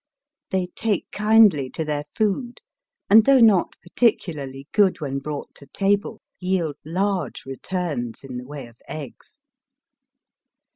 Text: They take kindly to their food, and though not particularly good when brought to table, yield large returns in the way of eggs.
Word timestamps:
They 0.49 0.65
take 0.73 1.11
kindly 1.11 1.69
to 1.69 1.85
their 1.85 2.05
food, 2.05 2.61
and 3.07 3.23
though 3.23 3.39
not 3.39 3.75
particularly 3.83 4.67
good 4.71 4.99
when 4.99 5.19
brought 5.19 5.53
to 5.57 5.67
table, 5.67 6.21
yield 6.39 6.77
large 6.83 7.45
returns 7.45 8.23
in 8.23 8.37
the 8.37 8.47
way 8.47 8.65
of 8.65 8.77
eggs. 8.87 9.39